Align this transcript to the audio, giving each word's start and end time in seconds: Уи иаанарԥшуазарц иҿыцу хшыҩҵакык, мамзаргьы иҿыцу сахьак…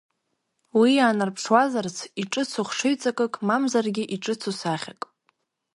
Уи 0.79 0.91
иаанарԥшуазарц 0.95 1.97
иҿыцу 2.21 2.65
хшыҩҵакык, 2.67 3.33
мамзаргьы 3.47 4.03
иҿыцу 4.15 4.53
сахьак… 4.59 5.01